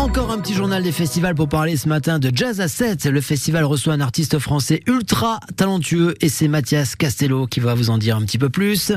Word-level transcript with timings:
Encore 0.00 0.30
un 0.30 0.38
petit 0.38 0.54
journal 0.54 0.82
des 0.82 0.92
festivals 0.92 1.34
pour 1.34 1.46
parler 1.46 1.76
ce 1.76 1.86
matin 1.86 2.18
de 2.18 2.30
Jazz 2.34 2.62
à 2.62 2.68
7. 2.68 3.04
Le 3.04 3.20
festival 3.20 3.64
reçoit 3.64 3.92
un 3.92 4.00
artiste 4.00 4.38
français 4.38 4.80
ultra 4.86 5.40
talentueux 5.56 6.14
et 6.22 6.30
c'est 6.30 6.48
Mathias 6.48 6.96
Castello 6.96 7.46
qui 7.46 7.60
va 7.60 7.74
vous 7.74 7.90
en 7.90 7.98
dire 7.98 8.16
un 8.16 8.22
petit 8.22 8.38
peu 8.38 8.48
plus. 8.48 8.92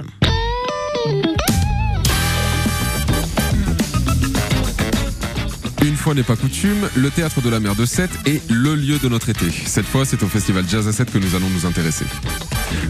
Une 5.82 5.96
fois 5.98 6.14
n'est 6.14 6.24
pas 6.24 6.38
coutume, 6.38 6.88
le 6.96 7.10
théâtre 7.12 7.42
de 7.42 7.50
la 7.50 7.60
mer 7.60 7.76
de 7.76 7.86
Sète 7.86 8.12
est 8.26 8.42
le 8.50 8.74
lieu 8.74 8.98
de 8.98 9.10
notre 9.10 9.28
été. 9.28 9.52
Cette 9.66 9.86
fois, 9.86 10.06
c'est 10.06 10.24
au 10.24 10.28
festival 10.28 10.64
Jazz 10.70 10.88
à 10.88 10.94
7 10.94 11.12
que 11.12 11.18
nous 11.18 11.36
allons 11.36 11.50
nous 11.50 11.66
intéresser. 11.66 12.06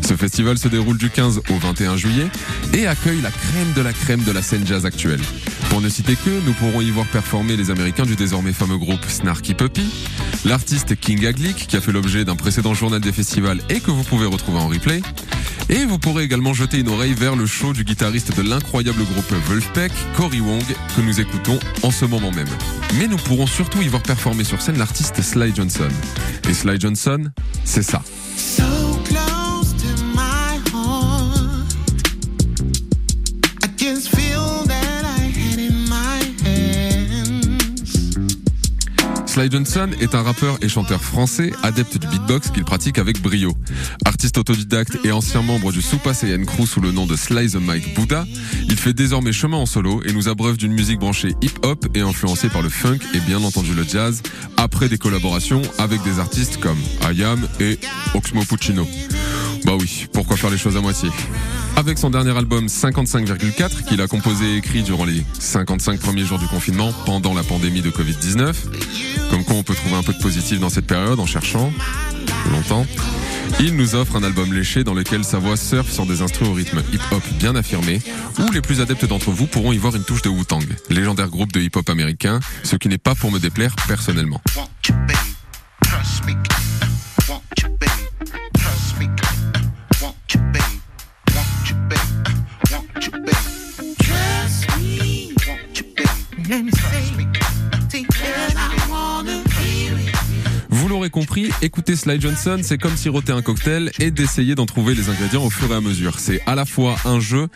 Ce 0.07 0.13
festival 0.15 0.59
se 0.59 0.67
déroule 0.67 0.97
du 0.97 1.09
15 1.09 1.41
au 1.49 1.57
21 1.57 1.97
juillet 1.97 2.27
et 2.73 2.85
accueille 2.85 3.21
la 3.21 3.31
crème 3.31 3.73
de 3.75 3.81
la 3.81 3.91
crème 3.91 4.21
de 4.21 4.31
la 4.31 4.43
scène 4.43 4.67
jazz 4.67 4.85
actuelle. 4.85 5.21
Pour 5.73 5.81
ne 5.81 5.89
citer 5.89 6.15
que, 6.15 6.29
nous 6.45 6.53
pourrons 6.53 6.81
y 6.81 6.91
voir 6.91 7.07
performer 7.07 7.57
les 7.57 7.71
Américains 7.71 8.05
du 8.05 8.15
désormais 8.15 8.53
fameux 8.53 8.77
groupe 8.77 9.03
Snarky 9.07 9.55
Puppy, 9.55 9.89
l'artiste 10.45 10.95
King 10.95 11.25
Aglick 11.25 11.65
qui 11.65 11.75
a 11.75 11.81
fait 11.81 11.91
l'objet 11.91 12.25
d'un 12.25 12.35
précédent 12.35 12.75
journal 12.75 13.01
des 13.01 13.11
festivals 13.11 13.59
et 13.69 13.79
que 13.79 13.89
vous 13.89 14.03
pouvez 14.03 14.27
retrouver 14.27 14.59
en 14.59 14.67
replay, 14.67 15.01
et 15.69 15.85
vous 15.85 15.97
pourrez 15.97 16.25
également 16.25 16.53
jeter 16.53 16.77
une 16.77 16.89
oreille 16.89 17.15
vers 17.15 17.35
le 17.35 17.47
show 17.47 17.73
du 17.73 17.83
guitariste 17.83 18.37
de 18.37 18.47
l'incroyable 18.47 19.03
groupe 19.03 19.33
Wolfpack, 19.47 19.91
Cory 20.15 20.41
Wong, 20.41 20.61
que 20.95 21.01
nous 21.01 21.19
écoutons 21.19 21.57
en 21.81 21.89
ce 21.89 22.05
moment 22.05 22.29
même. 22.29 22.45
Mais 22.99 23.07
nous 23.07 23.17
pourrons 23.17 23.47
surtout 23.47 23.81
y 23.81 23.87
voir 23.87 24.03
performer 24.03 24.43
sur 24.43 24.61
scène 24.61 24.77
l'artiste 24.77 25.23
Sly 25.23 25.55
Johnson. 25.55 25.89
Et 26.47 26.53
Sly 26.53 26.79
Johnson, 26.79 27.31
c'est 27.65 27.81
ça. 27.81 28.03
Sly 39.33 39.49
Johnson 39.49 39.89
est 39.99 40.13
un 40.13 40.21
rappeur 40.21 40.59
et 40.61 40.69
chanteur 40.69 41.01
français, 41.01 41.51
adepte 41.63 41.97
du 41.97 42.05
beatbox 42.05 42.51
qu'il 42.51 42.63
pratique 42.63 42.99
avec 42.99 43.19
brio. 43.19 43.51
Artiste 44.05 44.37
autodidacte 44.37 44.99
et 45.03 45.11
ancien 45.11 45.41
membre 45.41 45.71
du 45.71 45.81
Super 45.81 46.13
Saiyan 46.13 46.45
Crew 46.45 46.67
sous 46.67 46.81
le 46.81 46.91
nom 46.91 47.07
de 47.07 47.15
Sly 47.15 47.49
the 47.49 47.55
Mike 47.55 47.95
Buddha, 47.95 48.27
il 48.69 48.77
fait 48.77 48.93
désormais 48.93 49.33
chemin 49.33 49.57
en 49.57 49.65
solo 49.65 50.03
et 50.05 50.13
nous 50.13 50.29
abreuve 50.29 50.57
d'une 50.57 50.73
musique 50.73 50.99
branchée 50.99 51.33
hip-hop 51.41 51.87
et 51.95 52.01
influencée 52.01 52.49
par 52.49 52.61
le 52.61 52.69
funk 52.69 52.99
et 53.15 53.19
bien 53.21 53.43
entendu 53.43 53.73
le 53.73 53.83
jazz, 53.83 54.21
après 54.55 54.87
des 54.87 54.99
collaborations 54.99 55.63
avec 55.79 56.03
des 56.03 56.19
artistes 56.19 56.59
comme 56.59 56.77
Ayam 57.01 57.47
et 57.59 57.79
Oxmo 58.13 58.43
Puccino. 58.43 58.87
Bah 59.65 59.73
oui, 59.79 60.07
pourquoi 60.13 60.37
faire 60.37 60.49
les 60.49 60.57
choses 60.57 60.77
à 60.77 60.81
moitié 60.81 61.09
avec 61.75 61.97
son 61.97 62.09
dernier 62.09 62.37
album 62.37 62.67
55,4 62.67 63.85
qu'il 63.85 63.99
a 64.01 64.07
composé 64.07 64.53
et 64.53 64.57
écrit 64.57 64.83
durant 64.83 65.05
les 65.05 65.23
55 65.39 65.99
premiers 65.99 66.23
jours 66.23 66.37
du 66.37 66.47
confinement 66.47 66.93
pendant 67.05 67.33
la 67.33 67.43
pandémie 67.43 67.81
de 67.81 67.89
Covid-19. 67.89 68.53
Comme 69.31 69.43
quoi 69.43 69.55
on 69.55 69.63
peut 69.63 69.73
trouver 69.73 69.95
un 69.95 70.03
peu 70.03 70.13
de 70.13 70.19
positif 70.19 70.59
dans 70.59 70.69
cette 70.69 70.85
période 70.85 71.19
en 71.19 71.25
cherchant 71.25 71.71
longtemps. 72.51 72.85
Il 73.59 73.75
nous 73.75 73.95
offre 73.95 74.15
un 74.15 74.23
album 74.23 74.53
léché 74.53 74.83
dans 74.83 74.93
lequel 74.93 75.23
sa 75.23 75.39
voix 75.39 75.57
surfe 75.57 75.91
sur 75.91 76.05
des 76.05 76.21
instruments 76.21 76.51
au 76.51 76.53
rythme 76.53 76.81
hip-hop 76.91 77.23
bien 77.39 77.55
affirmé, 77.55 78.01
où 78.39 78.51
les 78.51 78.61
plus 78.61 78.81
adeptes 78.81 79.05
d'entre 79.05 79.31
vous 79.31 79.47
pourront 79.47 79.71
y 79.71 79.77
voir 79.77 79.95
une 79.95 80.03
touche 80.03 80.21
de 80.21 80.29
Wu-Tang, 80.29 80.63
légendaire 80.89 81.29
groupe 81.29 81.51
de 81.51 81.59
hip-hop 81.59 81.89
américain, 81.89 82.39
ce 82.63 82.75
qui 82.75 82.89
n'est 82.89 82.97
pas 82.97 83.15
pour 83.15 83.31
me 83.31 83.39
déplaire 83.39 83.75
personnellement. 83.87 84.41
Vous 100.69 100.87
l'aurez 100.87 101.09
compris, 101.09 101.49
écouter 101.63 101.95
Sly 101.95 102.21
Johnson, 102.21 102.59
c'est 102.61 102.77
comme 102.77 102.95
siroter 102.95 103.31
un 103.31 103.41
cocktail 103.41 103.91
et 103.99 104.11
d'essayer 104.11 104.53
d'en 104.53 104.67
trouver 104.67 104.93
les 104.93 105.09
ingrédients 105.09 105.43
au 105.43 105.49
fur 105.49 105.71
et 105.71 105.75
à 105.75 105.81
mesure. 105.81 106.19
C'est 106.19 106.41
à 106.45 106.53
la 106.53 106.65
fois 106.65 106.95
un 107.05 107.19
jeu 107.19 107.47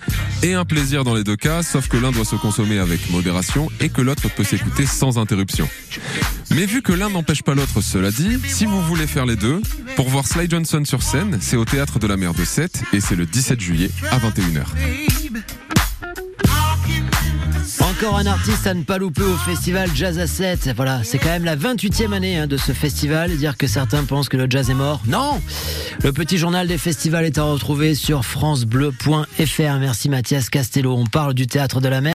et 0.41 0.55
un 0.55 0.65
plaisir 0.65 1.03
dans 1.03 1.13
les 1.13 1.23
deux 1.23 1.35
cas, 1.35 1.61
sauf 1.61 1.87
que 1.87 1.97
l'un 1.97 2.11
doit 2.11 2.25
se 2.25 2.37
consommer 2.37 2.79
avec 2.79 3.11
modération 3.11 3.69
et 3.81 3.89
que 3.89 4.01
l'autre 4.01 4.29
peut 4.35 4.43
s'écouter 4.43 4.87
sans 4.87 5.19
interruption. 5.19 5.69
Mais 6.51 6.65
vu 6.65 6.81
que 6.81 6.93
l'un 6.93 7.09
n'empêche 7.09 7.43
pas 7.43 7.53
l'autre, 7.53 7.81
cela 7.81 8.09
dit, 8.09 8.39
si 8.47 8.65
vous 8.65 8.81
voulez 8.81 9.05
faire 9.05 9.27
les 9.27 9.35
deux, 9.35 9.61
pour 9.95 10.09
voir 10.09 10.25
Sly 10.25 10.49
Johnson 10.49 10.83
sur 10.85 11.03
scène, 11.03 11.37
c'est 11.39 11.57
au 11.57 11.65
Théâtre 11.65 11.99
de 11.99 12.07
la 12.07 12.17
Mer 12.17 12.33
de 12.33 12.45
Sète 12.45 12.81
et 12.93 12.99
c'est 12.99 13.15
le 13.15 13.27
17 13.27 13.59
juillet 13.59 13.91
à 14.09 14.17
21h. 14.17 15.66
Encore 17.97 18.17
un 18.17 18.27
artiste 18.27 18.67
à 18.67 18.75
ne 18.75 18.83
pas 18.83 18.99
louper 18.99 19.23
au 19.23 19.35
festival 19.37 19.89
Jazz 19.95 20.19
à 20.19 20.27
7. 20.27 20.69
Voilà, 20.75 21.03
c'est 21.03 21.17
quand 21.17 21.29
même 21.29 21.45
la 21.45 21.55
28e 21.55 22.13
année 22.13 22.37
hein, 22.37 22.45
de 22.45 22.55
ce 22.55 22.71
festival. 22.71 23.35
Dire 23.37 23.57
que 23.57 23.65
certains 23.65 24.03
pensent 24.03 24.29
que 24.29 24.37
le 24.37 24.45
jazz 24.47 24.69
est 24.69 24.75
mort. 24.75 25.01
Non 25.07 25.41
Le 26.03 26.13
petit 26.13 26.37
journal 26.37 26.67
des 26.67 26.77
festivals 26.77 27.25
est 27.25 27.39
à 27.39 27.43
retrouver 27.43 27.95
sur 27.95 28.23
francebleu.fr. 28.23 29.79
Merci 29.79 30.09
Mathias 30.09 30.51
Castello. 30.51 30.95
On 30.95 31.05
parle 31.07 31.33
du 31.33 31.47
théâtre 31.47 31.81
de 31.81 31.87
la 31.87 32.01
mer. 32.01 32.05